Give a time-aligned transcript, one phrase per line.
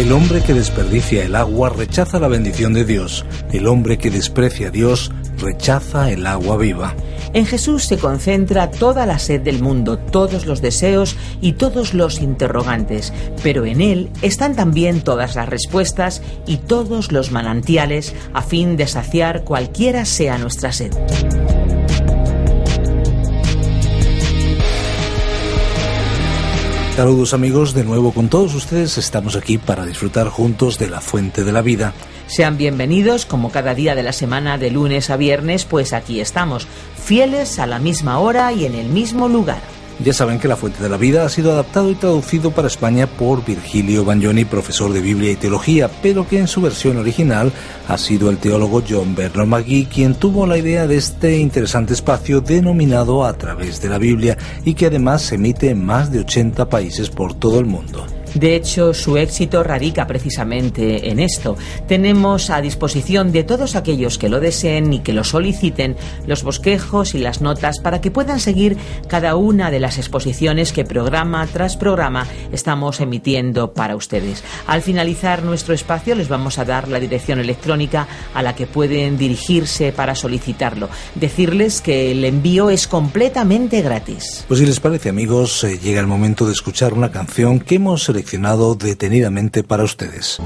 [0.00, 3.26] El hombre que desperdicia el agua rechaza la bendición de Dios.
[3.52, 6.94] El hombre que desprecia a Dios rechaza el agua viva.
[7.34, 12.22] En Jesús se concentra toda la sed del mundo, todos los deseos y todos los
[12.22, 18.78] interrogantes, pero en Él están también todas las respuestas y todos los manantiales a fin
[18.78, 20.94] de saciar cualquiera sea nuestra sed.
[26.96, 31.44] Saludos amigos, de nuevo con todos ustedes estamos aquí para disfrutar juntos de la fuente
[31.44, 31.94] de la vida.
[32.26, 36.66] Sean bienvenidos como cada día de la semana de lunes a viernes, pues aquí estamos,
[37.02, 39.62] fieles a la misma hora y en el mismo lugar.
[40.02, 43.06] Ya saben que La Fuente de la Vida ha sido adaptado y traducido para España
[43.06, 47.52] por Virgilio Bagnoni, profesor de Biblia y Teología, pero que en su versión original
[47.86, 52.40] ha sido el teólogo John Bernard McGee quien tuvo la idea de este interesante espacio
[52.40, 56.70] denominado A través de la Biblia y que además se emite en más de 80
[56.70, 58.06] países por todo el mundo.
[58.34, 61.56] De hecho, su éxito radica precisamente en esto.
[61.88, 67.14] Tenemos a disposición de todos aquellos que lo deseen y que lo soliciten los bosquejos
[67.14, 68.76] y las notas para que puedan seguir
[69.08, 74.44] cada una de las exposiciones que programa tras programa estamos emitiendo para ustedes.
[74.66, 79.18] Al finalizar nuestro espacio les vamos a dar la dirección electrónica a la que pueden
[79.18, 80.88] dirigirse para solicitarlo.
[81.14, 84.44] Decirles que el envío es completamente gratis.
[84.48, 88.08] Pues si les parece amigos, eh, llega el momento de escuchar una canción que hemos
[88.20, 90.38] seleccionado detenidamente para ustedes.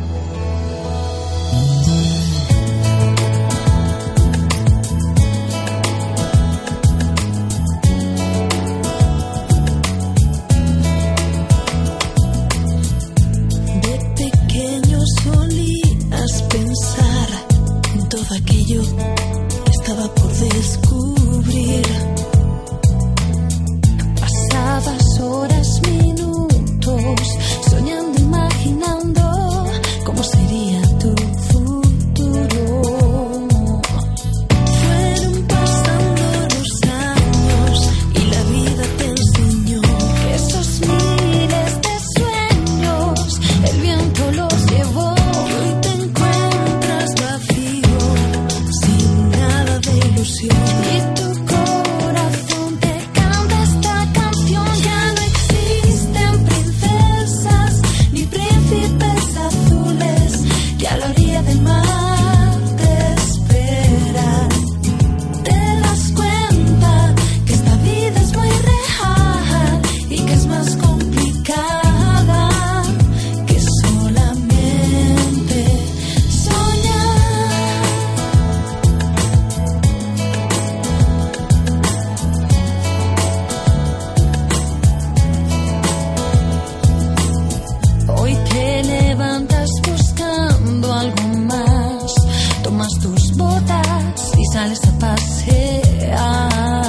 [95.01, 96.84] pasea.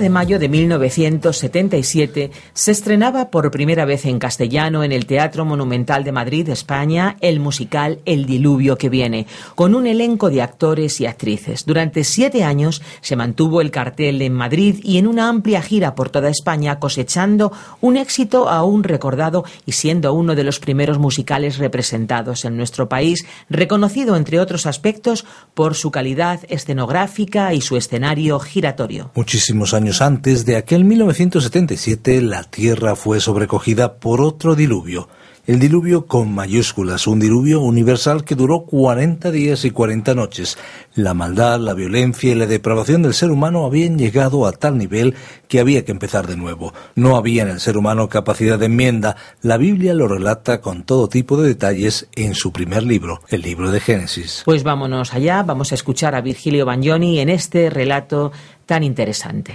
[0.00, 6.04] de mayo de 1977 se estrenaba por primera vez en castellano en el Teatro Monumental
[6.04, 11.06] de Madrid, España, el musical El Diluvio que viene, con un elenco de actores y
[11.06, 11.64] actrices.
[11.64, 16.10] Durante siete años se mantuvo el cartel en Madrid y en una amplia gira por
[16.10, 22.44] toda España, cosechando un éxito aún recordado y siendo uno de los primeros musicales representados
[22.44, 29.10] en nuestro país, reconocido entre otros aspectos por su calidad escenográfica y su escenario giratorio.
[29.14, 35.08] Muchísimos años antes de aquel 1977, la Tierra fue sobrecogida por otro diluvio.
[35.46, 40.58] El diluvio con mayúsculas, un diluvio universal que duró 40 días y 40 noches.
[40.96, 45.14] La maldad, la violencia y la depravación del ser humano habían llegado a tal nivel
[45.46, 46.74] que había que empezar de nuevo.
[46.96, 49.16] No había en el ser humano capacidad de enmienda.
[49.40, 53.70] La Biblia lo relata con todo tipo de detalles en su primer libro, el libro
[53.70, 54.42] de Génesis.
[54.44, 58.32] Pues vámonos allá, vamos a escuchar a Virgilio Bagnoni en este relato
[58.66, 59.54] tan interesante.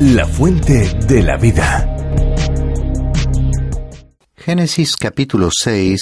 [0.00, 1.86] La fuente de la vida.
[4.36, 6.00] Génesis capítulo 6,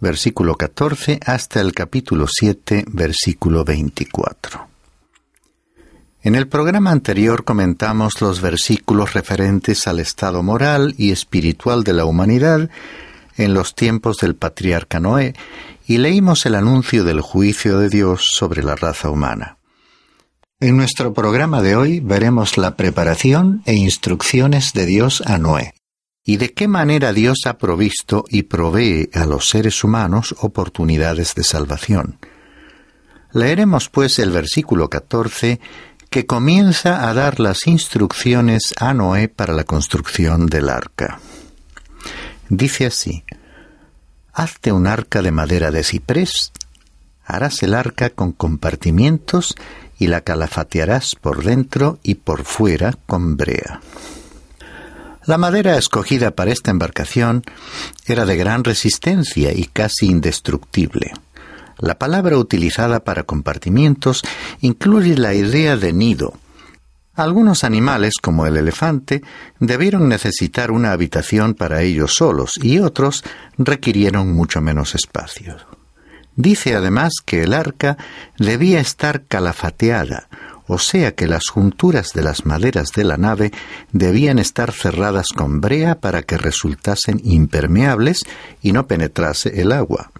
[0.00, 4.68] versículo 14 hasta el capítulo 7, versículo 24.
[6.22, 12.04] En el programa anterior comentamos los versículos referentes al estado moral y espiritual de la
[12.04, 12.68] humanidad
[13.36, 15.34] en los tiempos del patriarca Noé
[15.86, 19.56] y leímos el anuncio del juicio de Dios sobre la raza humana.
[20.62, 25.72] En nuestro programa de hoy veremos la preparación e instrucciones de Dios a Noé
[26.22, 31.44] y de qué manera Dios ha provisto y provee a los seres humanos oportunidades de
[31.44, 32.18] salvación.
[33.32, 35.60] Leeremos pues el versículo 14
[36.10, 41.20] que comienza a dar las instrucciones a Noé para la construcción del arca.
[42.50, 43.24] Dice así,
[44.34, 46.52] Hazte un arca de madera de ciprés,
[47.24, 49.56] harás el arca con compartimientos
[50.00, 53.80] y la calafatearás por dentro y por fuera con brea.
[55.26, 57.44] La madera escogida para esta embarcación
[58.06, 61.12] era de gran resistencia y casi indestructible.
[61.78, 64.22] La palabra utilizada para compartimientos
[64.60, 66.32] incluye la idea de nido.
[67.14, 69.22] Algunos animales, como el elefante,
[69.58, 73.22] debieron necesitar una habitación para ellos solos y otros
[73.58, 75.56] requirieron mucho menos espacio.
[76.40, 77.98] Dice además que el arca
[78.38, 80.28] debía estar calafateada,
[80.66, 83.52] o sea que las junturas de las maderas de la nave
[83.92, 88.22] debían estar cerradas con brea para que resultasen impermeables
[88.62, 90.12] y no penetrase el agua.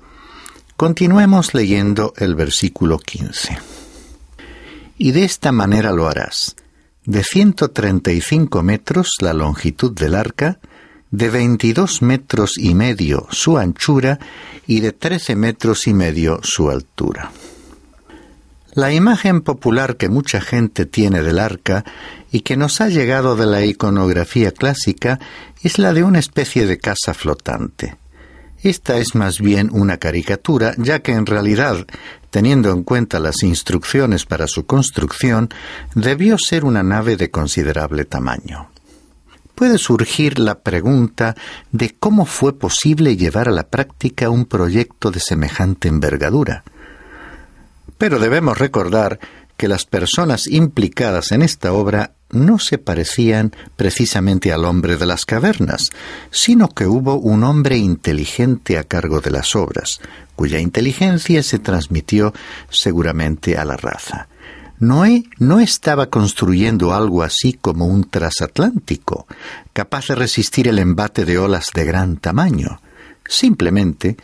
[0.76, 3.56] Continuemos leyendo el versículo 15.
[4.98, 6.54] Y de esta manera lo harás.
[7.06, 10.58] De 135 metros la longitud del arca,
[11.10, 14.18] de 22 metros y medio su anchura
[14.66, 17.32] y de 13 metros y medio su altura.
[18.74, 21.84] La imagen popular que mucha gente tiene del arca
[22.30, 25.18] y que nos ha llegado de la iconografía clásica
[25.62, 27.96] es la de una especie de casa flotante.
[28.62, 31.84] Esta es más bien una caricatura, ya que en realidad,
[32.30, 35.48] teniendo en cuenta las instrucciones para su construcción,
[35.94, 38.69] debió ser una nave de considerable tamaño
[39.60, 41.36] puede surgir la pregunta
[41.70, 46.64] de cómo fue posible llevar a la práctica un proyecto de semejante envergadura.
[47.98, 49.20] Pero debemos recordar
[49.58, 55.26] que las personas implicadas en esta obra no se parecían precisamente al hombre de las
[55.26, 55.90] cavernas,
[56.30, 60.00] sino que hubo un hombre inteligente a cargo de las obras,
[60.36, 62.32] cuya inteligencia se transmitió
[62.70, 64.29] seguramente a la raza.
[64.80, 69.26] Noé no estaba construyendo algo así como un transatlántico,
[69.74, 72.80] capaz de resistir el embate de olas de gran tamaño.
[73.28, 74.16] Simplemente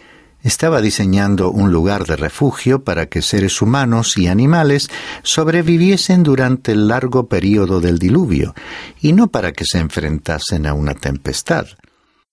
[0.42, 4.88] estaba diseñando un lugar de refugio para que seres humanos y animales
[5.22, 8.54] sobreviviesen durante el largo período del diluvio,
[8.98, 11.66] y no para que se enfrentasen a una tempestad.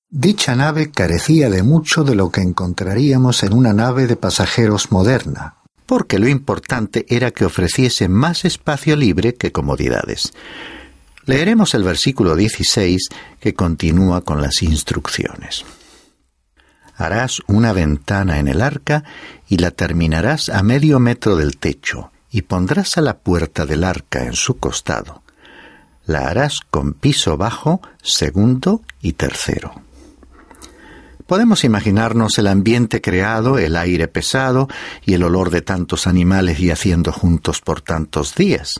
[0.09, 5.55] Dicha nave carecía de mucho de lo que encontraríamos en una nave de pasajeros moderna,
[5.85, 10.33] porque lo importante era que ofreciese más espacio libre que comodidades.
[11.25, 13.09] Leeremos el versículo 16
[13.39, 15.65] que continúa con las instrucciones.
[16.95, 19.03] Harás una ventana en el arca
[19.47, 24.25] y la terminarás a medio metro del techo y pondrás a la puerta del arca
[24.25, 25.23] en su costado.
[26.05, 29.81] La harás con piso bajo, segundo y tercero.
[31.33, 34.67] Podemos imaginarnos el ambiente creado, el aire pesado
[35.03, 38.79] y el olor de tantos animales yaciendo juntos por tantos días.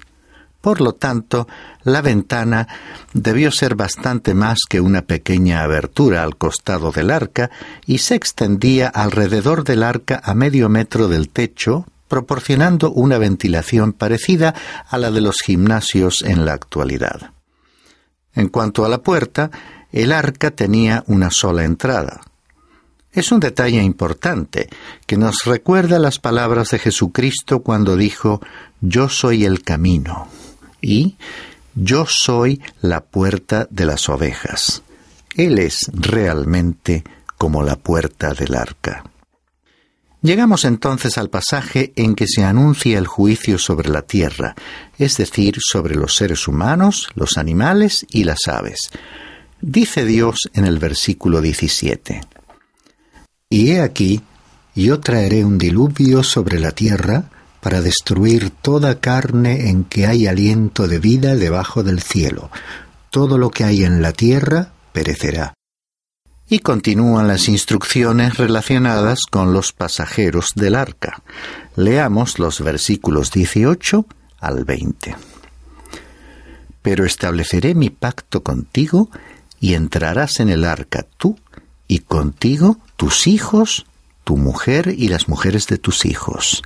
[0.61, 1.47] Por lo tanto,
[1.81, 2.67] la ventana
[3.11, 7.49] debió ser bastante más que una pequeña abertura al costado del arca
[7.87, 14.53] y se extendía alrededor del arca a medio metro del techo, proporcionando una ventilación parecida
[14.87, 17.31] a la de los gimnasios en la actualidad.
[18.35, 19.49] En cuanto a la puerta,
[19.91, 22.21] el arca tenía una sola entrada.
[23.13, 24.69] Es un detalle importante
[25.05, 28.41] que nos recuerda las palabras de Jesucristo cuando dijo,
[28.81, 30.27] Yo soy el camino
[30.81, 31.15] y
[31.75, 34.81] Yo soy la puerta de las ovejas.
[35.35, 37.03] Él es realmente
[37.37, 39.03] como la puerta del arca.
[40.23, 44.55] Llegamos entonces al pasaje en que se anuncia el juicio sobre la tierra,
[44.97, 48.89] es decir, sobre los seres humanos, los animales y las aves.
[49.61, 52.21] Dice Dios en el versículo 17,
[53.53, 54.19] Y he aquí,
[54.73, 57.25] yo traeré un diluvio sobre la tierra
[57.61, 62.49] para destruir toda carne en que hay aliento de vida debajo del cielo.
[63.11, 65.53] Todo lo que hay en la tierra perecerá
[66.49, 71.21] y continúan las instrucciones relacionadas con los pasajeros del arca.
[71.75, 74.07] Leamos los versículos 18
[74.39, 75.15] al 20.
[76.81, 79.11] Pero estableceré mi pacto contigo
[79.59, 81.37] y entrarás en el arca tú
[81.87, 83.85] y contigo tus hijos,
[84.23, 86.61] tu mujer y las mujeres de tus hijos.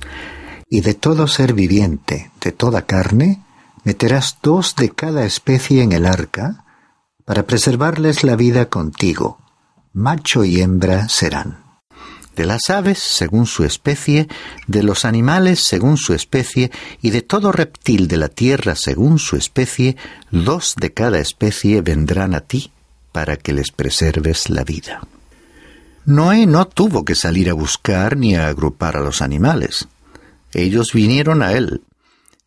[0.68, 3.42] Y de todo ser viviente, de toda carne,
[3.84, 6.64] meterás dos de cada especie en el arca,
[7.24, 9.38] para preservarles la vida contigo
[9.98, 11.64] macho y hembra serán.
[12.36, 14.28] De las aves según su especie,
[14.68, 16.70] de los animales según su especie,
[17.02, 19.96] y de todo reptil de la tierra según su especie,
[20.30, 22.70] dos de cada especie vendrán a ti
[23.10, 25.00] para que les preserves la vida.
[26.08, 29.88] Noé no tuvo que salir a buscar ni a agrupar a los animales.
[30.54, 31.82] Ellos vinieron a él,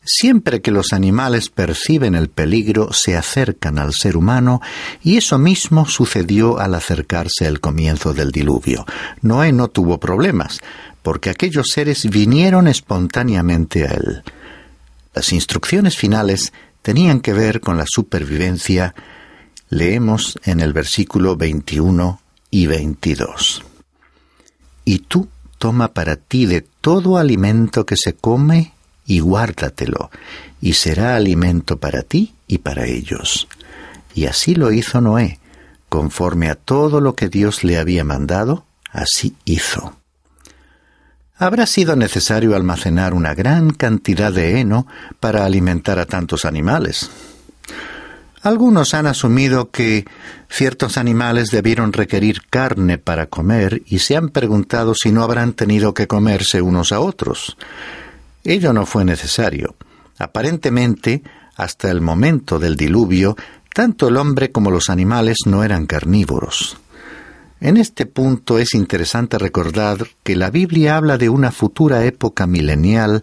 [0.03, 4.59] Siempre que los animales perciben el peligro, se acercan al ser humano,
[5.03, 8.85] y eso mismo sucedió al acercarse el comienzo del diluvio.
[9.21, 10.59] Noé no tuvo problemas,
[11.03, 14.23] porque aquellos seres vinieron espontáneamente a él.
[15.13, 16.51] Las instrucciones finales
[16.81, 18.95] tenían que ver con la supervivencia.
[19.69, 22.20] Leemos en el versículo 21
[22.51, 23.63] y 22.
[24.85, 28.73] Y tú toma para ti de todo alimento que se come
[29.05, 30.11] y guárdatelo,
[30.61, 33.47] y será alimento para ti y para ellos.
[34.13, 35.39] Y así lo hizo Noé,
[35.89, 39.95] conforme a todo lo que Dios le había mandado, así hizo.
[41.37, 44.85] Habrá sido necesario almacenar una gran cantidad de heno
[45.19, 47.09] para alimentar a tantos animales.
[48.43, 50.05] Algunos han asumido que
[50.49, 55.93] ciertos animales debieron requerir carne para comer y se han preguntado si no habrán tenido
[55.93, 57.55] que comerse unos a otros.
[58.43, 59.75] Ello no fue necesario.
[60.17, 61.21] Aparentemente,
[61.55, 63.37] hasta el momento del diluvio,
[63.73, 66.77] tanto el hombre como los animales no eran carnívoros.
[67.63, 73.21] En este punto es interesante recordar que la Biblia habla de una futura época milenial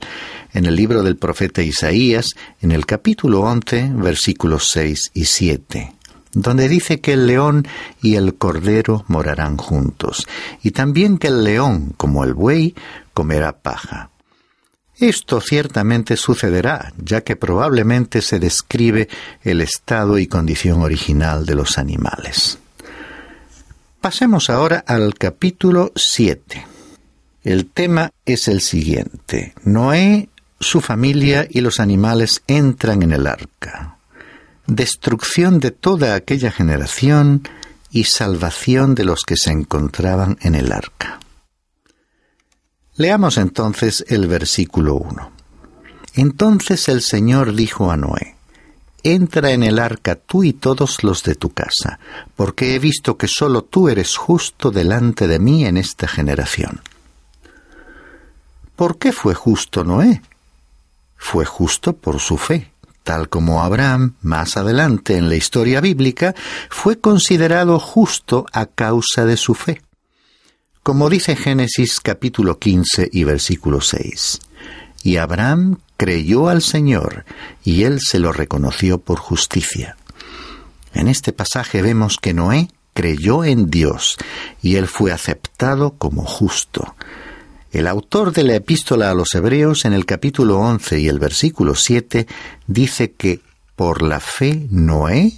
[0.52, 5.92] en el libro del profeta Isaías, en el capítulo 11, versículos 6 y 7,
[6.35, 7.66] donde dice que el león
[8.00, 10.25] y el cordero morarán juntos,
[10.62, 12.76] y también que el león, como el buey,
[13.14, 14.11] comerá paja.
[14.97, 19.09] Esto ciertamente sucederá, ya que probablemente se describe
[19.42, 22.61] el estado y condición original de los animales.
[24.08, 26.66] Pasemos ahora al capítulo 7.
[27.44, 29.52] El tema es el siguiente.
[29.64, 33.98] Noé, su familia y los animales entran en el arca.
[34.66, 37.42] Destrucción de toda aquella generación
[37.90, 41.20] y salvación de los que se encontraban en el arca.
[42.96, 45.32] Leamos entonces el versículo 1.
[46.14, 48.38] Entonces el Señor dijo a Noé,
[49.02, 51.98] Entra en el arca tú y todos los de tu casa,
[52.36, 56.80] porque he visto que sólo tú eres justo delante de mí en esta generación.
[58.76, 60.22] ¿Por qué fue justo Noé?
[61.16, 66.34] Fue justo por su fe, tal como Abraham, más adelante en la historia bíblica,
[66.68, 69.80] fue considerado justo a causa de su fe
[70.88, 74.40] como dice Génesis capítulo 15 y versículo 6.
[75.02, 77.24] Y Abraham creyó al Señor,
[77.64, 79.96] y él se lo reconoció por justicia.
[80.94, 84.16] En este pasaje vemos que Noé creyó en Dios,
[84.62, 86.94] y él fue aceptado como justo.
[87.70, 91.74] El autor de la epístola a los Hebreos en el capítulo 11 y el versículo
[91.74, 92.26] 7
[92.66, 93.40] dice que
[93.76, 95.34] por la fe Noé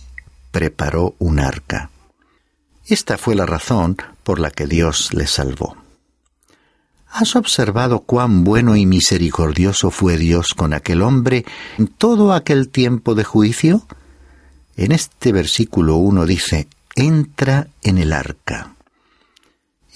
[0.52, 1.90] preparó un arca.
[2.86, 5.76] Esta fue la razón por la que Dios le salvó.
[7.12, 11.44] ¿Has observado cuán bueno y misericordioso fue Dios con aquel hombre
[11.76, 13.86] en todo aquel tiempo de juicio?
[14.76, 18.74] En este versículo 1 dice, entra en el arca.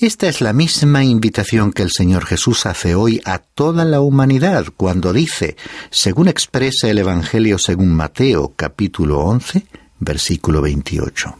[0.00, 4.66] Esta es la misma invitación que el Señor Jesús hace hoy a toda la humanidad
[4.76, 5.56] cuando dice,
[5.90, 9.64] según expresa el Evangelio según Mateo capítulo 11,
[10.00, 11.38] versículo 28.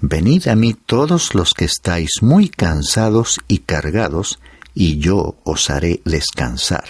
[0.00, 4.40] Venid a mí todos los que estáis muy cansados y cargados,
[4.74, 6.84] y yo os haré descansar.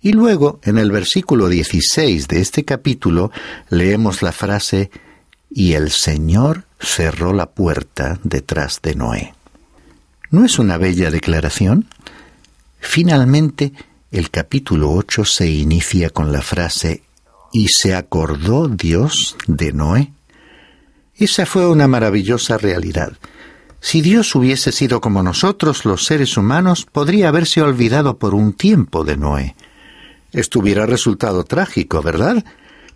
[0.00, 3.30] Y luego, en el versículo 16 de este capítulo,
[3.70, 4.90] leemos la frase,
[5.50, 9.34] y el Señor cerró la puerta detrás de Noé.
[10.30, 11.86] ¿No es una bella declaración?
[12.80, 13.72] Finalmente,
[14.10, 17.02] el capítulo 8 se inicia con la frase,
[17.54, 20.12] y se acordó Dios de Noé.
[21.14, 23.12] Esa fue una maravillosa realidad.
[23.84, 29.04] Si Dios hubiese sido como nosotros, los seres humanos, podría haberse olvidado por un tiempo
[29.04, 29.56] de Noé.
[30.32, 32.46] Esto hubiera resultado trágico, ¿verdad?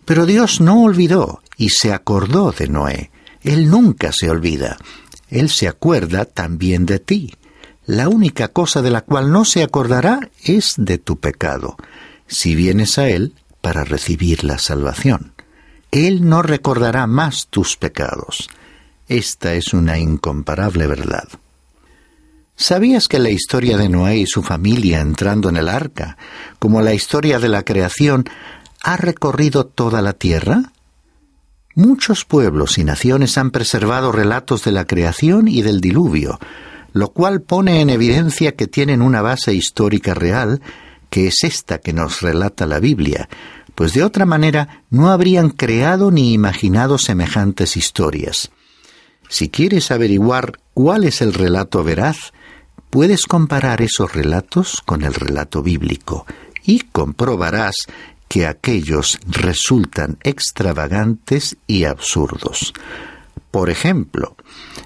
[0.03, 3.11] Pero Dios no olvidó y se acordó de Noé.
[3.43, 4.79] Él nunca se olvida.
[5.29, 7.35] Él se acuerda también de ti.
[7.85, 11.77] La única cosa de la cual no se acordará es de tu pecado,
[12.25, 15.33] si vienes a Él para recibir la salvación.
[15.91, 18.49] Él no recordará más tus pecados.
[19.09, 21.27] Esta es una incomparable verdad.
[22.55, 26.15] ¿Sabías que la historia de Noé y su familia entrando en el arca,
[26.59, 28.25] como la historia de la creación,
[28.83, 30.73] ha recorrido toda la tierra?
[31.73, 36.37] Muchos pueblos y naciones han preservado relatos de la creación y del diluvio,
[36.93, 40.61] lo cual pone en evidencia que tienen una base histórica real,
[41.09, 43.27] que es esta que nos relata la Biblia,
[43.73, 48.51] pues de otra manera no habrían creado ni imaginado semejantes historias.
[49.29, 52.33] Si quieres averiguar cuál es el relato veraz,
[52.89, 56.25] puedes comparar esos relatos con el relato bíblico
[56.63, 57.75] y comprobarás
[58.27, 62.73] que aquellos resultan extravagantes y absurdos.
[63.51, 64.35] Por ejemplo,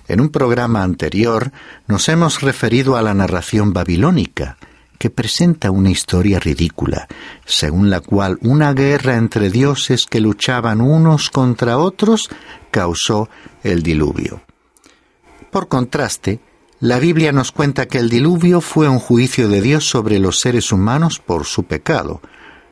[0.10, 1.54] en un programa anterior
[1.88, 4.58] nos hemos referido a la narración babilónica,
[5.04, 7.10] que presenta una historia ridícula,
[7.44, 12.30] según la cual una guerra entre dioses que luchaban unos contra otros
[12.72, 13.28] causó
[13.64, 14.44] el diluvio.
[15.52, 16.40] Por contraste,
[16.80, 20.72] la Biblia nos cuenta que el diluvio fue un juicio de Dios sobre los seres
[20.72, 22.22] humanos por su pecado,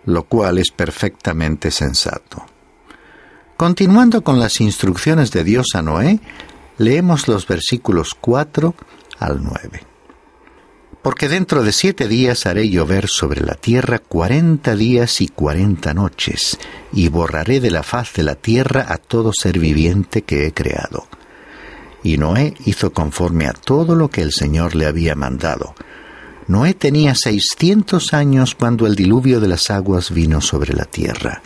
[0.06, 2.46] lo cual es perfectamente sensato.
[3.58, 6.22] Continuando con las instrucciones de Dios a Noé,
[6.78, 8.74] leemos los versículos 4
[9.20, 9.91] al 9
[11.02, 16.60] porque dentro de siete días haré llover sobre la tierra cuarenta días y cuarenta noches,
[16.94, 21.08] y borraré de la faz de la tierra a todo ser viviente que he creado.
[22.04, 25.74] Y Noé hizo conforme a todo lo que el Señor le había mandado.
[26.48, 31.42] Noé tenía seiscientos años cuando el diluvio de las aguas vino sobre la tierra.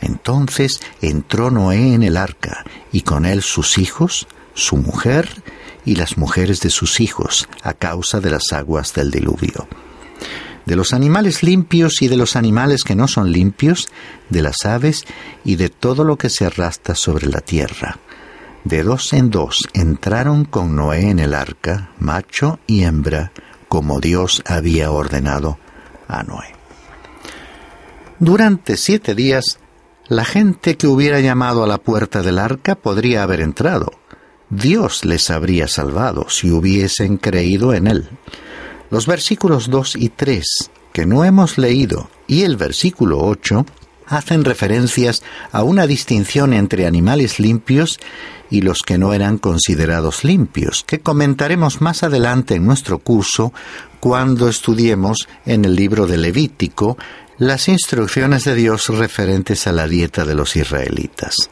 [0.00, 5.42] Entonces entró Noé en el arca, y con él sus hijos, su mujer
[5.88, 9.66] y las mujeres de sus hijos a causa de las aguas del diluvio.
[10.66, 13.88] De los animales limpios y de los animales que no son limpios,
[14.28, 15.06] de las aves
[15.46, 17.96] y de todo lo que se arrastra sobre la tierra.
[18.64, 23.32] De dos en dos entraron con Noé en el arca, macho y hembra,
[23.68, 25.58] como Dios había ordenado
[26.06, 26.52] a Noé.
[28.18, 29.58] Durante siete días,
[30.08, 33.92] la gente que hubiera llamado a la puerta del arca podría haber entrado,
[34.50, 38.08] Dios les habría salvado si hubiesen creído en Él.
[38.90, 43.66] Los versículos 2 y 3 que no hemos leído y el versículo 8
[44.06, 48.00] hacen referencias a una distinción entre animales limpios
[48.50, 53.52] y los que no eran considerados limpios, que comentaremos más adelante en nuestro curso
[54.00, 56.96] cuando estudiemos en el libro de Levítico
[57.36, 61.50] las instrucciones de Dios referentes a la dieta de los israelitas.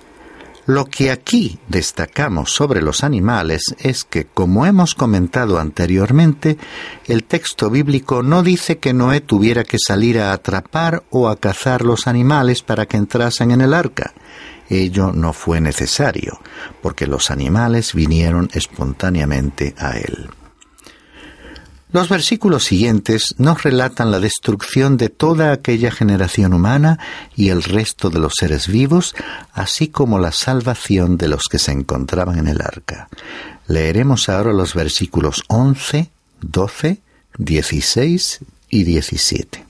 [0.66, 6.58] Lo que aquí destacamos sobre los animales es que, como hemos comentado anteriormente,
[7.06, 11.82] el texto bíblico no dice que Noé tuviera que salir a atrapar o a cazar
[11.82, 14.12] los animales para que entrasen en el arca.
[14.68, 16.40] Ello no fue necesario,
[16.82, 20.28] porque los animales vinieron espontáneamente a él.
[21.92, 26.98] Los versículos siguientes nos relatan la destrucción de toda aquella generación humana
[27.36, 29.14] y el resto de los seres vivos,
[29.52, 33.08] así como la salvación de los que se encontraban en el arca.
[33.68, 36.98] Leeremos ahora los versículos 11, 12,
[37.38, 39.64] 16 y 17.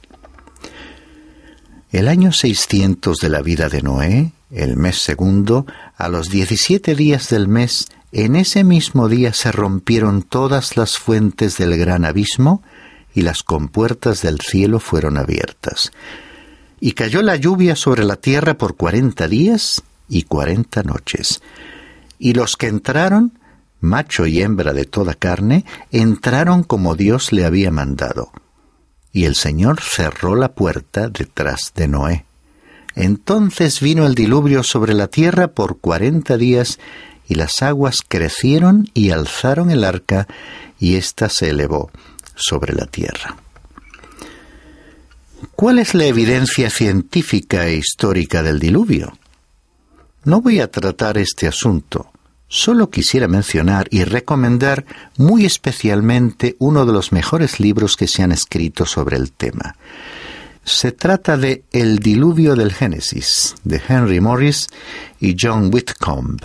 [1.93, 7.29] El año 600 de la vida de Noé, el mes segundo, a los 17 días
[7.29, 7.87] del mes,
[8.25, 12.63] en ese mismo día se rompieron todas las fuentes del gran abismo
[13.15, 15.93] y las compuertas del cielo fueron abiertas.
[16.81, 21.43] Y cayó la lluvia sobre la tierra por cuarenta días y cuarenta noches.
[22.19, 23.39] Y los que entraron
[23.81, 28.31] macho y hembra de toda carne, entraron como Dios le había mandado.
[29.13, 32.25] Y el Señor cerró la puerta detrás de Noé.
[32.95, 36.79] Entonces vino el diluvio sobre la tierra por cuarenta días,
[37.29, 40.27] y las aguas crecieron y alzaron el arca,
[40.79, 41.91] y ésta se elevó
[42.35, 43.37] sobre la tierra.
[45.55, 49.17] ¿Cuál es la evidencia científica e histórica del diluvio?
[50.25, 52.11] No voy a tratar este asunto,
[52.49, 54.85] solo quisiera mencionar y recomendar
[55.17, 59.77] muy especialmente uno de los mejores libros que se han escrito sobre el tema.
[60.65, 64.67] Se trata de El diluvio del Génesis, de Henry Morris
[65.21, 66.41] y John Whitcomb.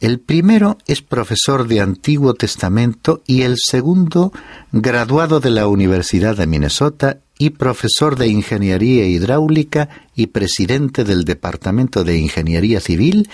[0.00, 4.32] El primero es profesor de Antiguo Testamento y el segundo
[4.72, 12.02] graduado de la Universidad de Minnesota y profesor de Ingeniería Hidráulica y presidente del Departamento
[12.02, 13.28] de Ingeniería Civil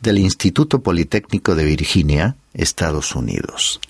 [0.00, 3.80] del Instituto Politécnico de Virginia, Estados Unidos.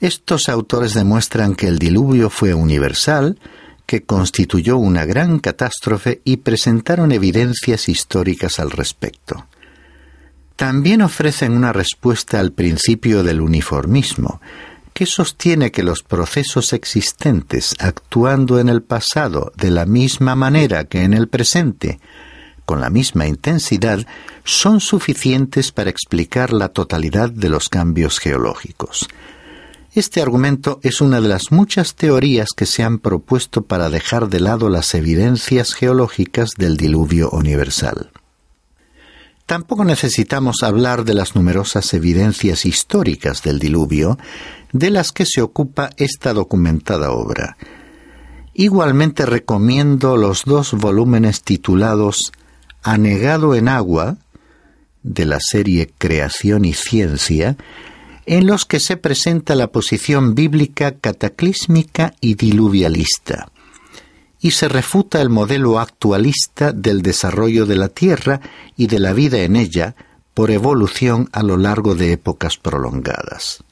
[0.00, 3.40] Estos autores demuestran que el diluvio fue universal,
[3.86, 9.46] que constituyó una gran catástrofe y presentaron evidencias históricas al respecto.
[10.56, 14.40] También ofrecen una respuesta al principio del uniformismo,
[14.92, 21.02] que sostiene que los procesos existentes actuando en el pasado de la misma manera que
[21.02, 21.98] en el presente,
[22.64, 24.06] con la misma intensidad,
[24.44, 29.08] son suficientes para explicar la totalidad de los cambios geológicos.
[29.94, 34.40] Este argumento es una de las muchas teorías que se han propuesto para dejar de
[34.40, 38.10] lado las evidencias geológicas del diluvio universal.
[39.46, 44.18] Tampoco necesitamos hablar de las numerosas evidencias históricas del diluvio
[44.72, 47.56] de las que se ocupa esta documentada obra.
[48.54, 52.32] Igualmente recomiendo los dos volúmenes titulados
[52.82, 54.16] Anegado en agua,
[55.02, 57.56] de la serie Creación y Ciencia,
[58.26, 63.48] en los que se presenta la posición bíblica cataclísmica y diluvialista
[64.44, 68.42] y se refuta el modelo actualista del desarrollo de la Tierra
[68.76, 69.96] y de la vida en ella
[70.34, 73.64] por evolución a lo largo de épocas prolongadas.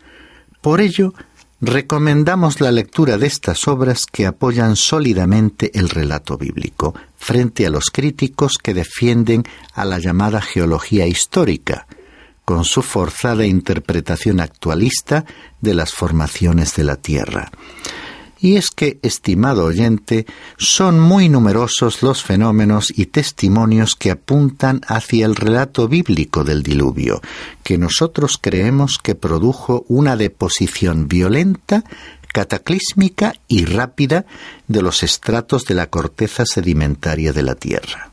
[0.62, 1.12] Por ello,
[1.60, 7.90] recomendamos la lectura de estas obras que apoyan sólidamente el relato bíblico frente a los
[7.90, 11.86] críticos que defienden a la llamada geología histórica,
[12.46, 15.26] con su forzada interpretación actualista
[15.60, 17.50] de las formaciones de la Tierra.
[18.42, 20.26] Y es que, estimado oyente,
[20.58, 27.22] son muy numerosos los fenómenos y testimonios que apuntan hacia el relato bíblico del diluvio,
[27.62, 31.84] que nosotros creemos que produjo una deposición violenta,
[32.32, 34.26] cataclísmica y rápida
[34.66, 38.10] de los estratos de la corteza sedimentaria de la Tierra.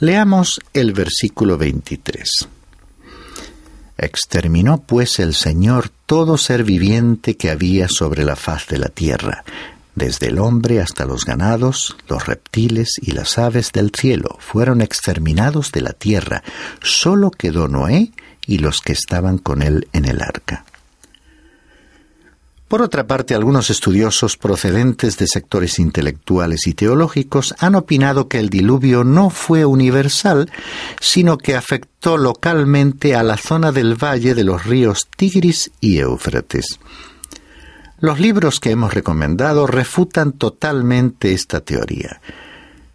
[0.00, 2.48] Leamos el versículo 23.
[3.96, 9.44] Exterminó pues el Señor todo ser viviente que había sobre la faz de la tierra,
[9.94, 15.70] desde el hombre hasta los ganados, los reptiles y las aves del cielo fueron exterminados
[15.70, 16.42] de la tierra,
[16.82, 18.10] sólo quedó Noé
[18.46, 20.64] y los que estaban con él en el arca.
[22.68, 28.48] Por otra parte, algunos estudiosos procedentes de sectores intelectuales y teológicos han opinado que el
[28.48, 30.50] diluvio no fue universal,
[30.98, 36.80] sino que afectó localmente a la zona del valle de los ríos Tigris y Éufrates.
[38.00, 42.20] Los libros que hemos recomendado refutan totalmente esta teoría.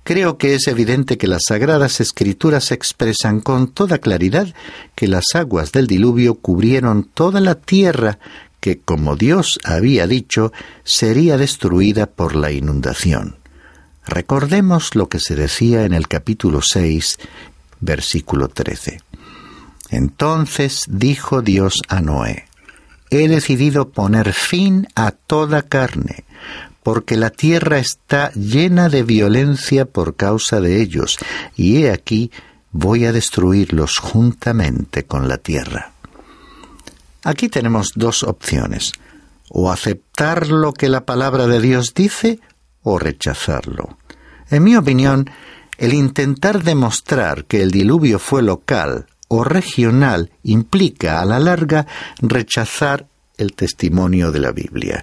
[0.03, 4.47] Creo que es evidente que las sagradas escrituras expresan con toda claridad
[4.95, 8.17] que las aguas del diluvio cubrieron toda la tierra
[8.59, 10.51] que, como Dios había dicho,
[10.83, 13.37] sería destruida por la inundación.
[14.05, 17.19] Recordemos lo que se decía en el capítulo 6,
[17.79, 19.01] versículo 13.
[19.91, 22.45] Entonces dijo Dios a Noé,
[23.11, 26.25] He decidido poner fin a toda carne,
[26.83, 31.17] porque la tierra está llena de violencia por causa de ellos,
[31.55, 32.31] y he aquí
[32.71, 35.91] voy a destruirlos juntamente con la tierra.
[37.23, 38.93] Aquí tenemos dos opciones,
[39.49, 42.39] o aceptar lo que la palabra de Dios dice
[42.83, 43.97] o rechazarlo.
[44.49, 45.29] En mi opinión,
[45.77, 51.87] el intentar demostrar que el diluvio fue local o regional implica a la larga
[52.19, 55.01] rechazar el testimonio de la Biblia.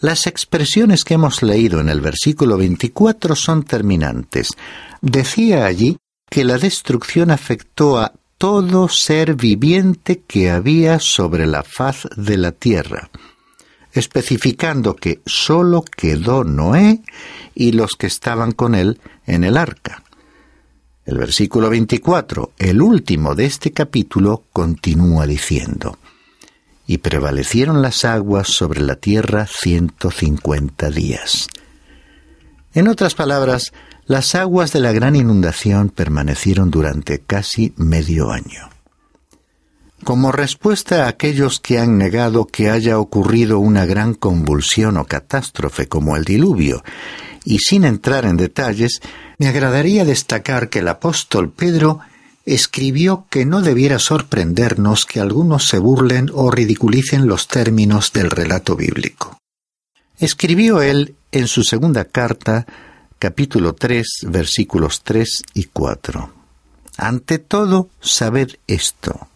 [0.00, 4.50] Las expresiones que hemos leído en el versículo 24 son terminantes.
[5.00, 5.96] Decía allí
[6.28, 12.52] que la destrucción afectó a todo ser viviente que había sobre la faz de la
[12.52, 13.10] tierra,
[13.92, 17.02] especificando que sólo quedó Noé
[17.56, 20.04] y los que estaban con él en el arca.
[21.04, 25.98] El versículo 24, el último de este capítulo, continúa diciendo,
[26.86, 31.48] y prevalecieron las aguas sobre la tierra ciento cincuenta días.
[32.78, 33.72] En otras palabras,
[34.06, 38.70] las aguas de la gran inundación permanecieron durante casi medio año.
[40.04, 45.88] Como respuesta a aquellos que han negado que haya ocurrido una gran convulsión o catástrofe
[45.88, 46.84] como el diluvio,
[47.44, 49.00] y sin entrar en detalles,
[49.38, 51.98] me agradaría destacar que el apóstol Pedro
[52.46, 58.76] escribió que no debiera sorprendernos que algunos se burlen o ridiculicen los términos del relato
[58.76, 59.36] bíblico.
[60.20, 62.66] Escribió él en su segunda carta,
[63.18, 66.32] capítulo 3, versículos 3 y 4.
[66.96, 69.28] Ante todo, sabed esto,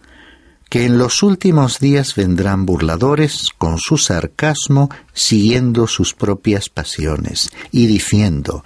[0.68, 7.87] que en los últimos días vendrán burladores con su sarcasmo siguiendo sus propias pasiones y
[7.87, 8.64] diciendo,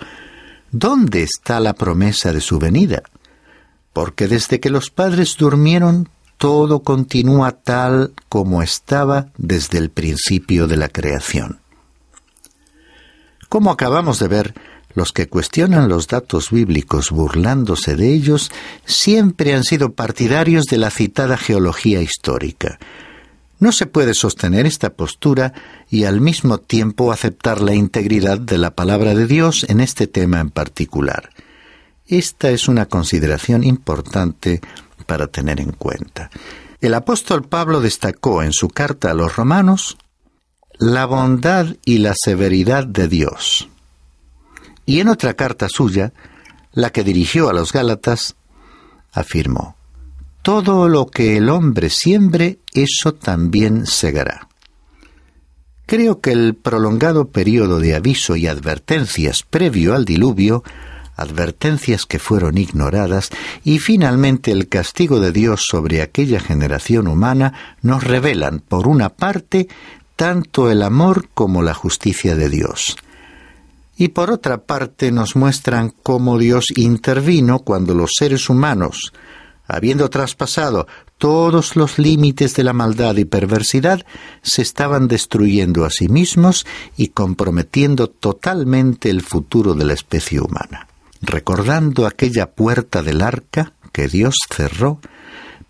[0.71, 3.03] ¿Dónde está la promesa de su venida?
[3.97, 10.77] porque desde que los padres durmieron, todo continúa tal como estaba desde el principio de
[10.77, 11.61] la creación.
[13.49, 14.55] Como acabamos de ver,
[14.95, 18.51] los que cuestionan los datos bíblicos burlándose de ellos
[18.87, 22.79] siempre han sido partidarios de la citada geología histórica.
[23.59, 25.53] No se puede sostener esta postura
[25.91, 30.41] y al mismo tiempo aceptar la integridad de la palabra de Dios en este tema
[30.41, 31.31] en particular.
[32.07, 34.61] Esta es una consideración importante
[35.07, 36.31] para tener en cuenta.
[36.81, 39.97] El apóstol Pablo destacó en su carta a los romanos
[40.79, 43.69] la bondad y la severidad de Dios.
[44.85, 46.13] Y en otra carta suya,
[46.73, 48.37] la que dirigió a los Gálatas,
[49.13, 49.77] afirmó,
[50.43, 54.49] Todo lo que el hombre siembre, eso también segará.
[55.87, 60.63] Creo que el prolongado periodo de aviso y advertencias previo al diluvio
[61.17, 63.31] advertencias que fueron ignoradas
[63.65, 69.69] y finalmente el castigo de Dios sobre aquella generación humana nos revelan, por una parte,
[70.17, 72.97] tanto el amor como la justicia de Dios.
[73.97, 79.13] Y por otra parte nos muestran cómo Dios intervino cuando los seres humanos,
[79.67, 80.87] habiendo traspasado
[81.19, 84.05] todos los límites de la maldad y perversidad,
[84.43, 90.89] se estaban destruyendo a sí mismos y comprometiendo totalmente el futuro de la especie humana
[91.21, 95.01] recordando aquella puerta del arca que Dios cerró,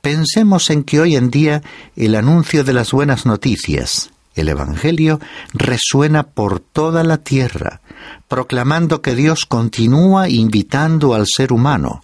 [0.00, 1.62] pensemos en que hoy en día
[1.96, 5.18] el anuncio de las buenas noticias, el Evangelio,
[5.52, 7.80] resuena por toda la tierra,
[8.28, 12.02] proclamando que Dios continúa invitando al ser humano,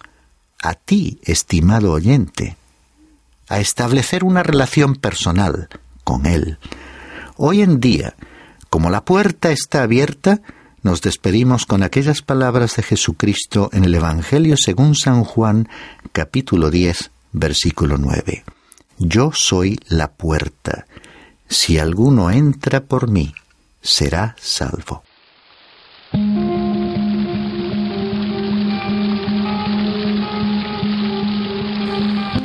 [0.61, 2.57] a ti, estimado oyente,
[3.47, 5.69] a establecer una relación personal
[6.03, 6.57] con Él.
[7.37, 8.15] Hoy en día,
[8.69, 10.41] como la puerta está abierta,
[10.81, 15.69] nos despedimos con aquellas palabras de Jesucristo en el Evangelio según San Juan
[16.11, 18.43] capítulo 10 versículo 9.
[18.99, 20.85] Yo soy la puerta.
[21.53, 23.31] Si alguno entra por mí,
[23.79, 25.03] será salvo.